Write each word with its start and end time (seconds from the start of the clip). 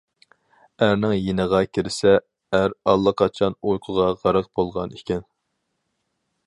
ئەرنىڭ 0.85 1.11
يېنىغا 1.15 1.59
كىرسە 1.77 2.13
ئەر 2.59 2.73
ئاللىقاچان 2.93 3.59
ئۇيقۇغا 3.61 4.09
غەرق 4.25 4.53
بولغان 4.61 4.97
ئىكەن. 5.01 5.29